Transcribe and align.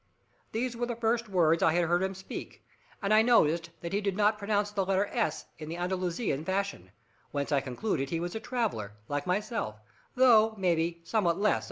These 0.51 0.75
were 0.75 0.87
the 0.87 0.95
first 0.95 1.29
words 1.29 1.61
I 1.61 1.73
had 1.73 1.87
heard 1.87 2.01
him 2.01 2.15
speak, 2.15 2.65
and 3.03 3.13
I 3.13 3.21
noticed 3.21 3.69
that 3.81 3.93
he 3.93 4.01
did 4.01 4.17
not 4.17 4.39
pronounce 4.39 4.71
the 4.71 4.83
letter 4.83 5.05
s* 5.11 5.45
in 5.59 5.69
the 5.69 5.77
Andalusian 5.77 6.43
fashion, 6.43 6.89
whence 7.29 7.51
I 7.51 7.61
concluded 7.61 8.09
he 8.09 8.19
was 8.19 8.33
a 8.33 8.39
traveller, 8.39 8.93
like 9.07 9.27
myself, 9.27 9.79
though, 10.15 10.55
maybe, 10.57 11.01
somewhat 11.03 11.35
less 11.35 11.35
of 11.35 11.35
an 11.39 11.45
archaeologist. 11.45 11.59